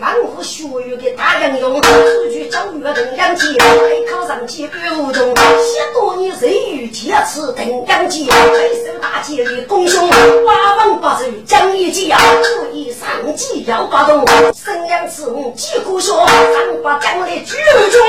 [0.00, 5.34] 万户学院的大英雄，出去找月登阳气，来考上去比武中。
[5.36, 10.00] 十多年日遇劫持登阳界，备受大劫的功勋，
[10.46, 12.14] 八方八寿将一劫，
[12.60, 14.24] 故意上计要发动，
[14.54, 17.56] 生阳之母几乎说，上把将来举
[17.90, 18.00] 中，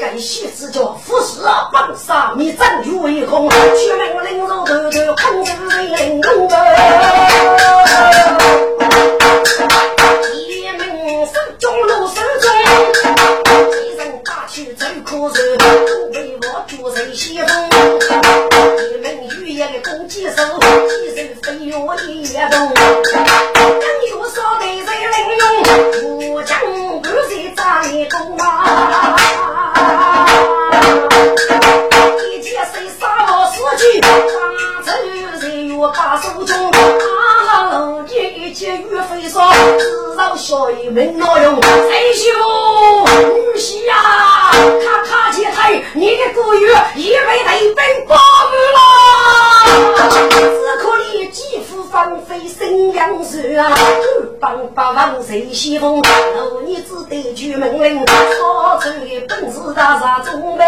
[0.00, 1.40] 该须之教服侍
[1.72, 5.52] 本杀灭战于为空，却命令如头头控制
[5.96, 6.56] 人龙的，
[13.14, 13.20] 中，
[13.72, 15.34] 一人打去最可受。
[16.68, 19.04] 做人先锋，一门
[19.38, 20.34] 语言的攻击手，
[20.88, 22.54] 几手飞跃一跃动。
[22.74, 24.86] 更有少对人
[25.38, 25.40] 能用，
[26.32, 26.58] 武将
[27.02, 27.60] 不是在
[28.10, 28.42] 攻啊！
[32.18, 34.08] 一剑谁杀我四句，杀
[34.82, 34.88] 走
[35.92, 36.50] 把手中，
[38.52, 39.42] 见岳飞说，
[39.78, 41.58] 知道小爷问哪用？
[41.62, 42.38] 谁媳妇，
[43.08, 43.94] 女婿呀，
[44.84, 48.14] 咔咔接台，你的古月已被雷兵包
[48.74, 48.78] 了，
[50.10, 53.72] 只可怜继父放飞新阳水啊，
[54.38, 58.90] 帮八王谁西风，老你只得举门令，说出
[59.28, 60.62] 本事大杀中呗。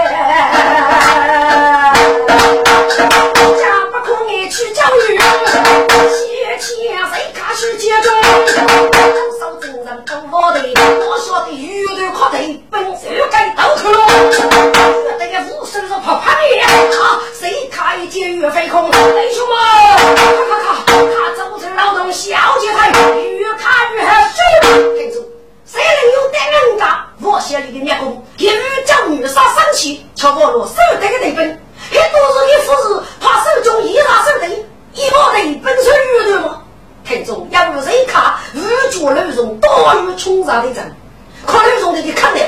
[3.94, 5.16] 不可爱去教育，
[6.10, 6.66] 先前
[7.12, 10.58] 谁看世界中，多少真人都我的，
[11.06, 12.36] 我晓得鱼头靠头，
[12.72, 14.00] 本手该刀去了，
[15.16, 17.22] 这个武生是怕怕的啊！
[17.38, 18.96] 谁看一见岳飞空，弟
[19.32, 19.56] 兄们，
[20.16, 24.98] 咔咔咔，他走成劳动小姐台，越看越凶。
[24.98, 25.24] 听住，
[25.64, 27.06] 谁能有点人家？
[27.22, 31.60] 我写里的捏功，一语叫女杀生气，瞧我落手得个得分。
[32.00, 34.48] 很多日的夫子，怕手中一拿手的，
[34.94, 36.60] 一毛的本身鱼头嘛。
[37.04, 38.58] 听众要不谁看五
[38.90, 40.96] 角内容多于冲上的人，
[41.46, 42.40] 可内容的就看了。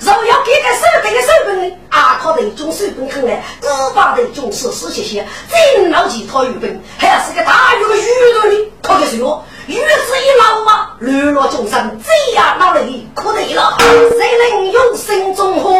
[0.00, 8.02] 若要给个手的手本，阿靠的种手本看来，古巴的种是死些些，真老几套鱼本，还是个大鱼的鱼
[8.40, 9.42] 头的，可个是哟。
[9.66, 9.80] 鱼子
[10.20, 13.74] 一捞嘛，沦落众生，这样老累可得了。
[13.78, 15.70] 谁能用心中火？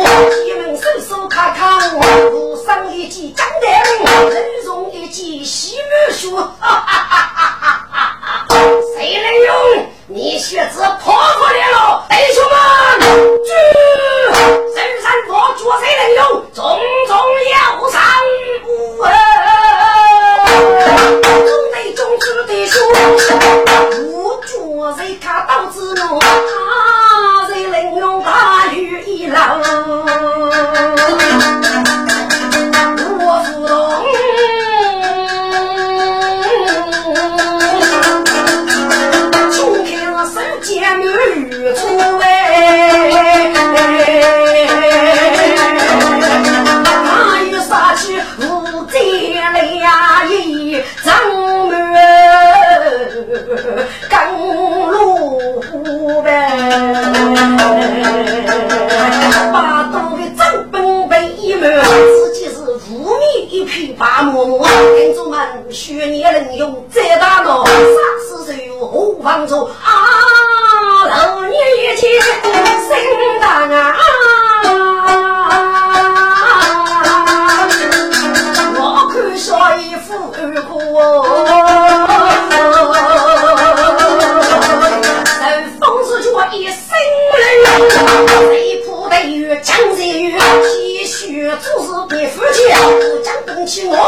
[0.47, 1.78] 一门手手卡卡，
[2.32, 3.66] 无上一记张德
[4.30, 6.35] 人容一记西门书。
[6.35, 8.16] 哈哈哈哈哈
[8.49, 8.57] 哈！
[8.97, 9.87] 谁能用？
[10.07, 12.57] 你血子破破裂了，弟兄们，
[13.45, 13.53] 聚！
[14.74, 16.43] 深山佛祖谁能用？
[16.55, 17.16] 重重
[17.53, 18.01] 要上
[18.66, 18.97] 五。
[18.97, 19.11] 中
[21.85, 22.78] 内中子的书，
[24.09, 29.61] 无主谁看刀子怒，啊，谁能用大雨一浪？
[54.11, 54.32] 赶
[54.90, 55.38] 路
[56.22, 56.50] 呗，
[59.52, 62.55] 把多的正本被一门，自己是
[62.90, 65.38] 无名一匹白马马，听众们
[65.70, 67.70] 学年人用再大脑，啥
[68.20, 69.70] 事就有何妨做啊？
[71.07, 72.20] 老年一起心
[73.40, 73.94] 大啊！
[78.76, 78.80] 我
[79.12, 80.70] 看小姨夫二哥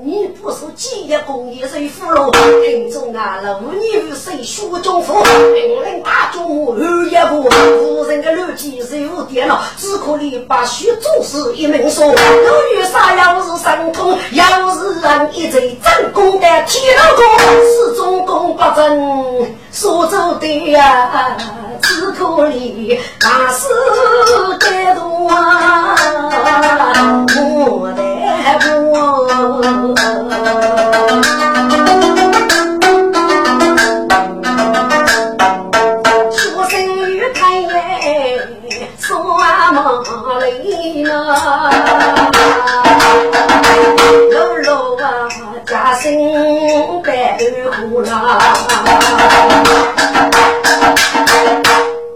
[0.02, 2.30] 你不是几业工业谁俘虏？
[2.64, 5.14] 听众啊，老女谁学中夫，
[5.54, 17.24] 命令大众二一步，无人的逻辑是有电脑，只可怜把许做事一门说，老女杀要是神通，要是人一贼真功的铁老公，
[17.64, 21.36] 是中功不正，所做的呀，
[21.82, 23.68] 只可以大事
[24.58, 25.96] 得多啊，
[27.36, 28.02] 我的
[28.60, 28.68] 不。
[36.30, 36.36] 出
[36.68, 36.72] 生
[37.10, 37.68] 于太爷，
[38.98, 39.08] 说
[39.38, 39.40] 马
[40.40, 41.10] 里嘛，
[44.30, 44.89] 露露
[46.00, 46.02] 啊，
[47.04, 48.38] 家生白虎啦。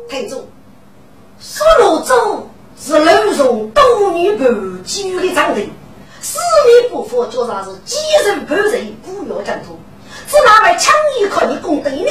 [0.09, 0.47] 听住，
[1.39, 2.49] 苏罗州
[2.81, 4.49] 是楼上多女半
[4.85, 5.69] 居的长城，
[6.23, 9.79] 四面不服就算是几人半人，不要争夺，
[10.29, 12.11] 只拿来强一靠你功德呢。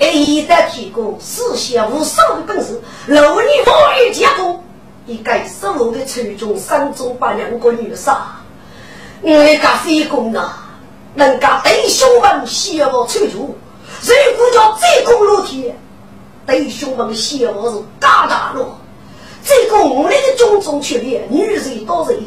[0.00, 4.62] 哎，一旦提供四贤无少的本事，楼你法律结果，
[5.06, 8.36] 一该所有的初中三中把两个女杀，
[9.22, 10.69] 我家非公啊，
[11.14, 13.56] 人家弟兄们羡慕村主，
[14.02, 15.76] 如果叫这公露天。
[16.46, 18.76] 弟兄们羡慕是大大乐，
[19.44, 22.18] 这个我们的种种缺点，女人多人，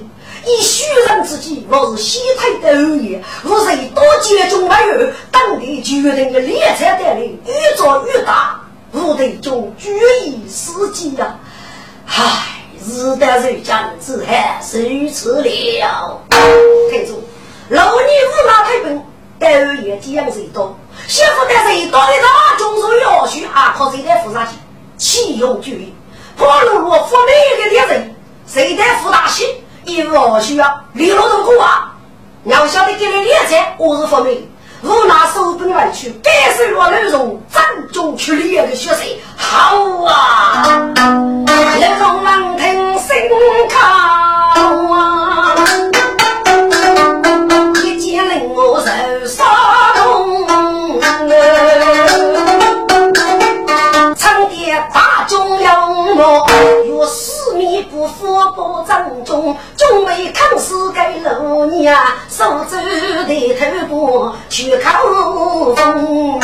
[0.46, 8.62] 以虚人之计，我是西退的恶言，我是多接中没有，当地决定的猎财带领越做越大，
[8.92, 9.92] 我的中决
[10.26, 11.38] 意司机呀，
[12.06, 16.22] 唉，日得如将之害，如此了。
[16.92, 17.22] 听住，
[17.74, 19.04] 老女无马太笨，
[19.40, 20.78] 但也这样谁多？
[21.08, 24.52] 媳妇带谁多的大中手要学啊，靠谁在负啥气？
[24.96, 25.80] 气用绝，
[26.38, 27.34] 破路路负每
[27.66, 28.16] 一个人，
[28.46, 29.64] 谁在负大气？
[29.86, 31.96] 一无需要，李老头过啊！
[32.44, 34.48] 要晓得给你练财，我是负美。
[34.84, 39.00] 无拿手本外去，该是若内容正中去练的学生，
[39.36, 40.94] 好啊！
[41.80, 43.16] 内容能听心
[43.70, 43.80] 靠
[44.94, 45.23] 啊，
[58.56, 62.00] 不服不正中，终未抗死给老娘，
[62.30, 66.40] 手足的头部去口风。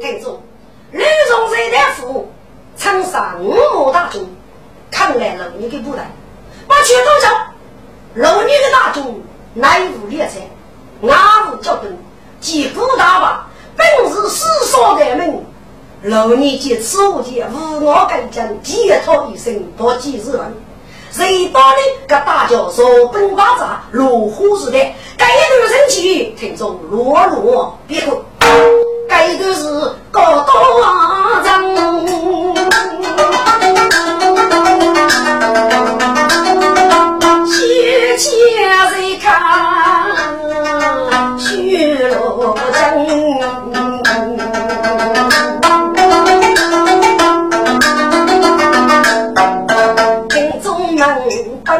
[0.00, 0.40] 听住，
[0.92, 2.30] 吕中山大夫
[2.76, 4.24] 称杀五毛大众，
[4.90, 6.08] 看来老女的不来，
[6.68, 7.28] 把拳头交，
[8.14, 9.20] 老女的大众。
[9.52, 10.48] 乃无猎才，
[11.12, 11.98] 阿无脚本，
[12.40, 13.49] 即不大吧？
[13.76, 15.44] 本是世上的门，
[16.02, 20.54] 老年及此物件，无我敢讲，解脱一生多几日人。
[21.10, 24.78] 谁把你个大教授本巴扎如虎似的？
[25.16, 28.22] 该段神奇，听众落落别哭。
[29.08, 31.60] 该段是高大上。
[38.16, 38.28] 千
[38.68, 39.89] 人看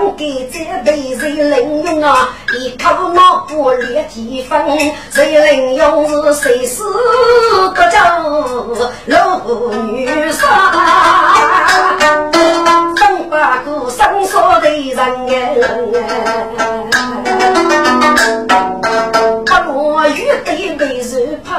[0.00, 2.30] 本该在被谁领用啊？
[2.58, 4.66] 一口脑不裂几分，
[5.10, 6.82] 谁领用是谁死
[7.74, 7.98] 个叫
[9.06, 9.40] 老
[9.84, 10.72] 女杀。
[13.30, 14.98] 把个生说的人
[15.32, 15.54] 哎，
[19.46, 21.54] 他落雨对被受怕，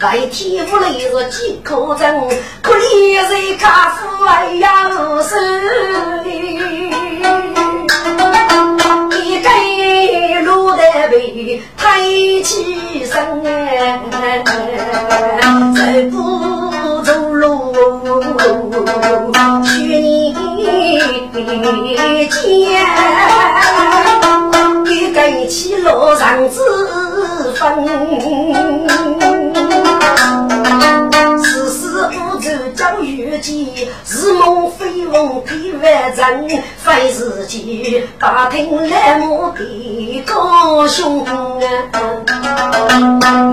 [0.00, 2.28] 白天屋里是几口人，
[2.62, 4.88] 可怜人家父哎呀
[5.22, 5.34] 是，
[11.10, 12.00] 被抬
[12.44, 13.12] 起身，
[15.74, 17.74] 走不走路，
[19.64, 20.32] 去年。
[22.30, 22.46] 见，
[24.86, 26.62] 一根起落上子
[27.54, 27.84] 分，
[34.04, 41.30] 是梦非梦太万真，非自己打听来我的高兄啊，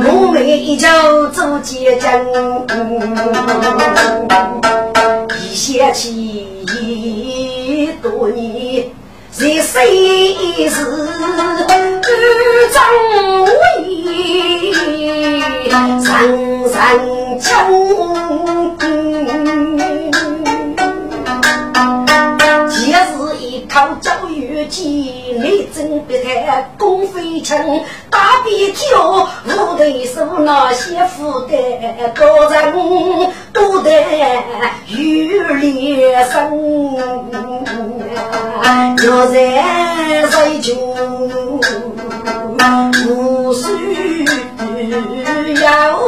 [0.05, 2.27] 我们一朝走结阵，
[5.41, 6.45] 一想起。
[8.01, 8.85] 多年，
[9.31, 9.79] 在世
[10.69, 10.85] 事
[12.03, 12.07] 不
[12.73, 12.77] 争
[13.45, 13.55] 位，
[15.69, 16.05] 人人
[23.77, 32.73] 靠教育机，内政别太公费称，大笔挑无对手那些负担高人
[33.53, 33.91] 都得
[34.87, 34.97] 有
[35.59, 36.97] 脸生，
[39.05, 39.37] 要在
[40.31, 40.73] 在就
[43.07, 44.25] 无需
[45.61, 45.99] 要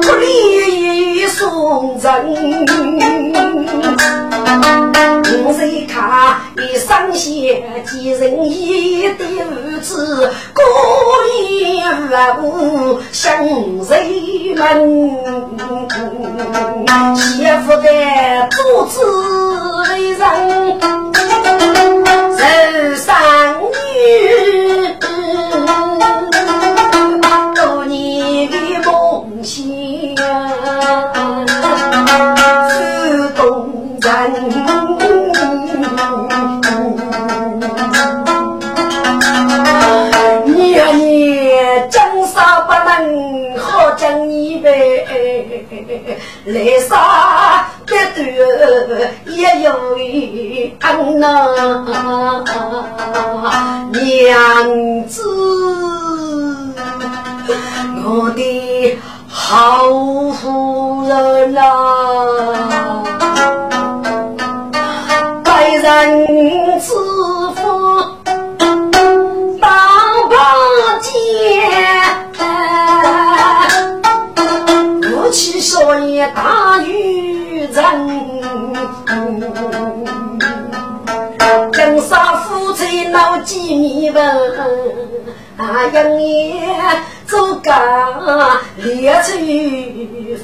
[0.00, 3.25] 不理送人。
[5.44, 10.60] 我谁看一双鞋几人一的儿子，故
[11.42, 11.82] 意
[12.40, 13.44] 无向
[13.84, 14.60] 谁们？
[17.16, 17.88] 媳妇的
[18.50, 18.94] 肚子
[19.94, 21.12] 里人，
[40.44, 41.54] 你呀你，
[41.88, 45.06] 江山不能好将你呗，
[46.46, 48.26] 来杀别断
[49.26, 51.24] 也有一恩呐，
[53.92, 55.22] 娘子，
[58.04, 58.98] 我的
[59.28, 59.86] 好
[60.32, 61.62] 夫人呐。
[65.86, 65.94] 人
[66.80, 66.88] 之
[67.54, 67.62] 福，
[69.60, 69.70] 当
[70.28, 70.36] 保
[71.00, 71.14] 贱。
[75.00, 77.84] 夫妻少爷大于人，
[81.72, 84.10] 更杀夫妻闹几米。
[85.56, 86.68] 啊，杨爷
[87.26, 87.72] 做家
[88.76, 89.30] 列出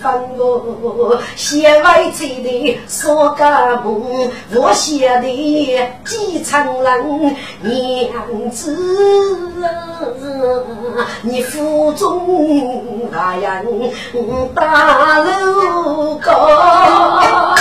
[0.01, 2.81] 分我，写外子的？
[2.89, 3.45] 说个
[3.85, 5.79] 梦，我写的？
[6.07, 8.75] 几场人娘子，
[11.21, 13.63] 你腹中那样
[14.55, 17.55] 大楼高，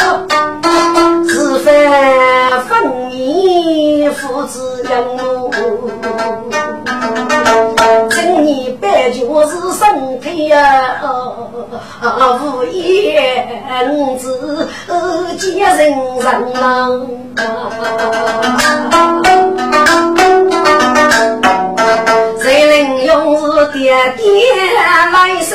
[1.27, 1.85] 是非
[2.69, 3.20] 分明
[4.11, 5.51] 父子养我，
[8.11, 11.01] 今年办就是身体呀，
[12.41, 14.67] 无言子
[15.37, 15.79] 见人
[16.19, 17.07] 人郎。
[22.39, 23.79] 谁能用是爹
[24.17, 24.23] 爹
[24.75, 24.81] 来
[25.41, 25.49] 世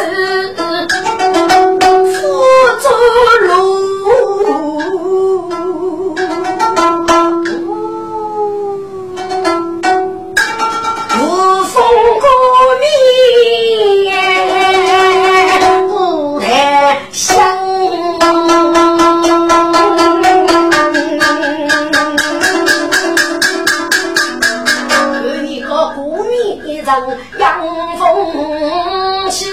[26.86, 27.58] 面人杨
[27.98, 29.46] 凤起，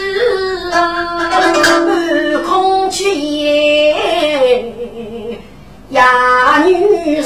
[0.72, 3.96] 半空去也
[5.90, 7.26] 呀女人。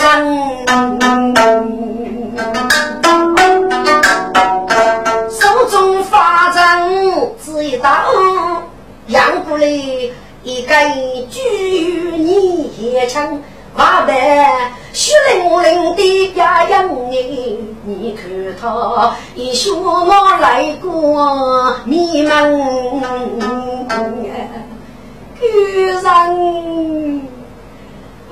[5.29, 6.89] 手中法杖
[7.43, 7.89] 只一刀，
[9.07, 9.67] 让过来
[10.43, 11.41] 一根巨
[12.15, 13.41] 泥枪，
[13.77, 14.11] 马的
[14.91, 18.27] 血淋淋的呀样你，你看
[18.59, 22.99] 他一血马来过迷茫，
[25.39, 26.01] 居然。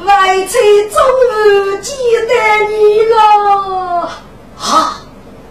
[0.04, 0.58] 外妻
[0.90, 1.94] 终于记
[2.28, 2.34] 得
[2.70, 2.74] 你
[3.04, 3.20] 了，
[4.60, 5.02] 啊，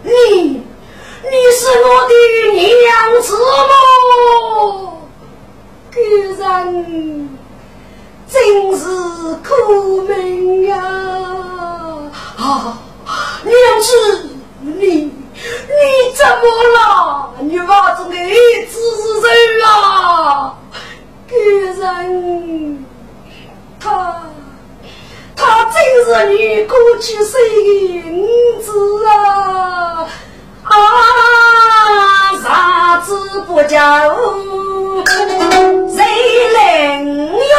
[0.03, 2.13] 你，你是我的
[2.53, 2.71] 娘
[3.21, 3.27] 子
[3.69, 3.73] 吗？
[5.91, 5.97] 居
[6.37, 6.43] 然
[8.35, 8.43] 真
[8.77, 8.83] 是
[9.47, 10.75] 苦命呀！
[12.37, 12.77] 啊，
[13.45, 14.29] 娘子，
[14.59, 15.11] 你你
[16.13, 16.43] 怎么
[16.75, 17.33] 了？
[17.39, 18.11] 你娃子的
[18.65, 18.75] 子
[19.25, 20.53] 人啊！
[21.29, 21.33] 居
[21.79, 21.79] 然
[23.79, 24.21] 他。
[25.37, 25.73] 他真
[26.05, 30.07] 是你过去生的子啊！
[30.75, 31.03] 啊，
[32.43, 33.79] 啥子不叫
[35.89, 35.97] 谁
[36.53, 36.57] 能
[37.51, 37.53] 用？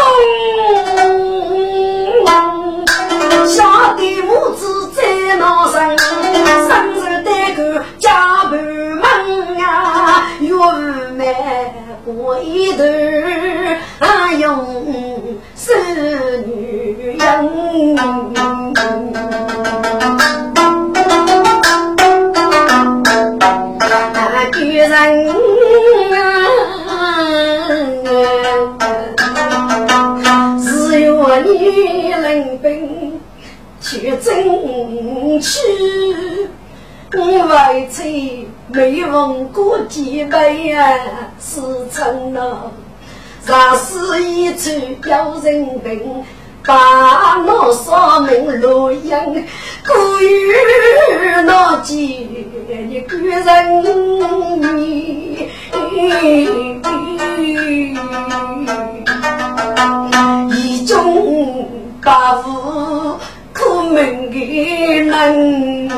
[3.47, 4.61] 下的母子
[4.93, 8.53] 在闹生，生日得个家门
[8.97, 9.05] 门
[9.59, 10.49] 呀，月
[11.17, 11.25] 满
[12.05, 12.85] 过一头
[14.01, 14.45] 啊用。
[15.59, 15.73] 是
[16.47, 17.25] 女人，
[24.89, 24.93] 女
[26.11, 26.15] 人
[30.63, 31.11] 只有
[31.43, 33.21] 女人病，
[33.81, 35.59] 却争取。
[37.49, 40.99] 外妻没问过几辈呀，
[41.41, 41.61] 是
[41.93, 42.73] 真了。
[43.47, 44.71] 若是一处
[45.05, 46.25] 有人病，
[46.67, 46.75] 把
[47.47, 49.39] 那三门洛阳孤
[50.21, 50.53] 与
[51.45, 52.29] 那几
[52.91, 53.85] 一个人
[54.61, 55.49] 你，
[60.57, 61.69] 一种
[62.03, 63.17] 把无
[63.55, 64.35] 苦闷的
[65.05, 65.89] 人，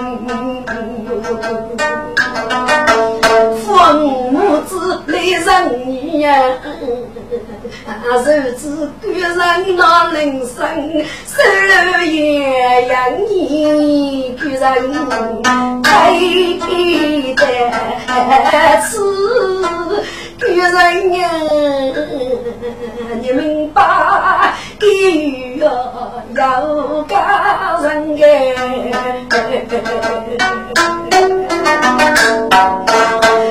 [3.98, 5.46] 母子来人
[5.86, 6.30] 你呀。
[7.86, 7.90] 啊，
[8.24, 10.56] 日子过人那人生，
[11.26, 11.32] 手
[11.68, 12.96] 楼也养
[13.28, 14.60] 你个人
[15.82, 15.86] 配
[16.58, 17.42] 的
[18.82, 18.90] 吃
[20.38, 20.74] 个人
[21.14, 21.20] 呀，
[23.20, 23.38] 你明
[23.72, 23.78] 白？
[24.78, 25.64] 给予要
[26.36, 27.12] 要家
[27.82, 28.16] 人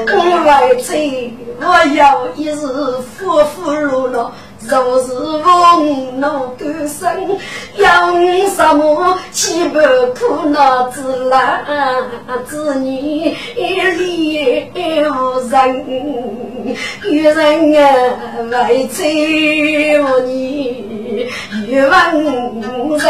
[0.10, 0.17] 我
[0.48, 1.30] 来追。
[1.60, 2.02] 我有
[2.38, 4.32] 一日夫妇落落，
[4.62, 5.10] 若是
[5.44, 7.38] 风怒干生，
[7.76, 7.86] 有
[8.56, 9.78] 什么岂不
[10.14, 11.66] 苦恼之男
[12.46, 14.66] 子女离
[15.10, 15.12] 无
[15.50, 15.58] 人？
[17.12, 17.86] 有人啊
[18.50, 21.28] 来催我你，
[21.68, 21.92] 欲问
[22.98, 23.08] 人。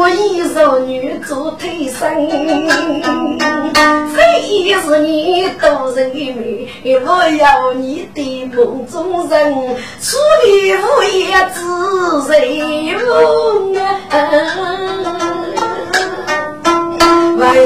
[0.00, 2.28] 我一少女做替身，
[4.14, 6.68] 非是你多人美，
[7.04, 9.52] 我要你的梦中人，
[10.00, 11.58] 处理无也只
[12.28, 12.62] 谁
[12.94, 13.76] 无为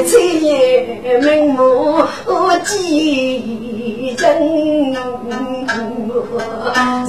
[0.05, 2.03] 妻也名目
[2.63, 4.25] 几真，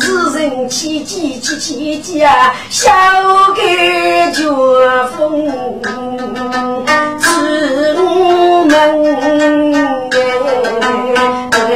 [0.01, 2.91] 世人起起起起家，小
[3.57, 4.43] 盖绝
[5.17, 5.47] 风
[7.21, 8.75] 出门。